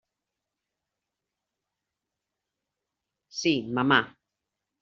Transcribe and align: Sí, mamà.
Sí, 3.41 3.53
mamà. 3.79 4.01